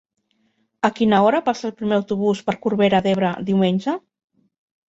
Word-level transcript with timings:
A 0.89 0.89
quina 0.99 1.19
hora 1.25 1.41
passa 1.51 1.67
el 1.69 1.75
primer 1.81 1.95
autobús 1.99 2.41
per 2.49 2.57
Corbera 2.65 3.03
d'Ebre 3.09 3.35
diumenge? 3.51 3.95